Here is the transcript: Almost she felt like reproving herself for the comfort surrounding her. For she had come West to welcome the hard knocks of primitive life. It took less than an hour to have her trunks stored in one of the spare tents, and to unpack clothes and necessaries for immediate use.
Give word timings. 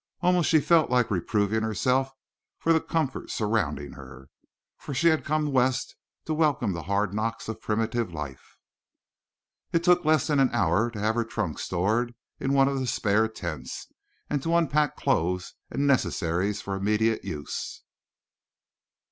Almost 0.21 0.49
she 0.49 0.59
felt 0.59 0.89
like 0.89 1.11
reproving 1.11 1.61
herself 1.61 2.11
for 2.57 2.73
the 2.73 2.81
comfort 2.81 3.29
surrounding 3.29 3.91
her. 3.91 4.29
For 4.79 4.95
she 4.95 5.09
had 5.09 5.23
come 5.23 5.51
West 5.51 5.95
to 6.25 6.33
welcome 6.33 6.73
the 6.73 6.81
hard 6.89 7.13
knocks 7.13 7.47
of 7.47 7.61
primitive 7.61 8.11
life. 8.11 8.57
It 9.71 9.83
took 9.83 10.03
less 10.03 10.25
than 10.25 10.39
an 10.39 10.49
hour 10.53 10.89
to 10.89 10.99
have 10.99 11.13
her 11.13 11.23
trunks 11.23 11.65
stored 11.65 12.15
in 12.39 12.51
one 12.53 12.67
of 12.67 12.79
the 12.79 12.87
spare 12.87 13.27
tents, 13.27 13.89
and 14.27 14.41
to 14.41 14.55
unpack 14.55 14.95
clothes 14.97 15.53
and 15.69 15.85
necessaries 15.85 16.63
for 16.63 16.75
immediate 16.75 17.23
use. 17.23 17.83